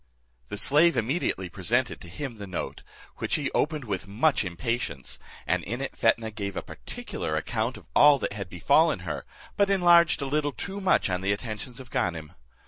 [0.47, 2.81] The slave immediately presented to him the note,
[3.17, 7.85] which he opened with much impatience, and in it Fetnah gave a particular account of
[7.95, 9.25] all that had befallen her,
[9.57, 12.33] but enlarged a little too much on the attentions of Ganem.